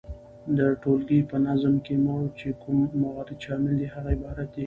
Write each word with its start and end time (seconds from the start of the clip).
د 0.57 0.59
ټولګي 0.81 1.19
په 1.29 1.37
نظم 1.47 1.73
کي 1.85 1.95
چي 2.37 2.49
کوم 2.61 2.77
موارد 3.01 3.37
شامل 3.45 3.73
دي 3.79 3.87
هغه 3.93 4.09
عبارت 4.15 4.47
دي، 4.53 4.59